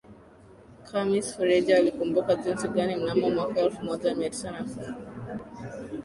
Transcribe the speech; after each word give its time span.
Khamis 0.85 1.33
Fereji 1.37 1.73
alikumbuka 1.73 2.35
jinsi 2.35 2.67
gani 2.67 2.95
mnamo 2.95 3.29
mwaka 3.29 3.59
elfu 3.59 3.83
moja 3.85 4.15
mia 4.15 4.29
tisa 4.29 4.51
na 4.51 4.63
kumi 4.63 4.95